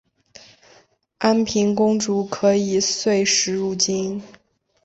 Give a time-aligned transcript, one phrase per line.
[1.19, 4.19] 安平公主可以岁时入京。